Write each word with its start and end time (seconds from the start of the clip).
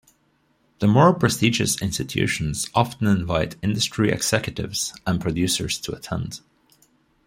The 0.79 0.87
more 0.87 1.13
prestigious 1.13 1.79
institutions 1.79 2.67
often 2.73 3.05
invite 3.05 3.57
industry 3.61 4.09
executives 4.09 4.95
and 5.05 5.21
producers 5.21 5.77
to 5.81 5.91
attend. 5.95 6.39